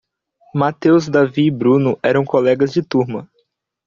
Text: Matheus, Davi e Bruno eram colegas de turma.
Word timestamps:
Matheus, 0.51 1.07
Davi 1.07 1.45
e 1.45 1.51
Bruno 1.51 1.95
eram 2.01 2.25
colegas 2.25 2.73
de 2.73 2.81
turma. 2.81 3.29